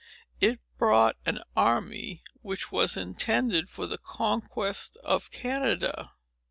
It 0.39 0.59
brought 0.79 1.15
an 1.27 1.41
army, 1.55 2.23
which 2.41 2.71
was 2.71 2.97
intended 2.97 3.69
for 3.69 3.85
the 3.85 3.99
conquest 3.99 4.97
of 5.03 5.29
Canada. 5.29 6.13